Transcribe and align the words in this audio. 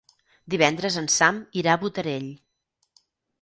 Divendres 0.53 0.97
en 1.01 1.09
Sam 1.17 1.37
irà 1.63 1.75
a 1.75 1.81
Botarell. 1.85 2.27